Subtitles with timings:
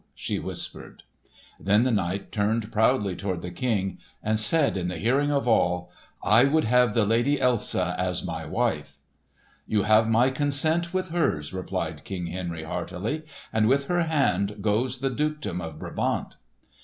[0.15, 1.03] she whispered.
[1.59, 5.91] Then the knight turned proudly toward the King, and said in the hearing of all,
[6.23, 8.97] "I would have the Lady Elsa as my wife."
[9.67, 13.25] "You have my consent with hers," replied King Henry, heartily.
[13.53, 16.37] "And with her hand goes the dukedom of Brabant."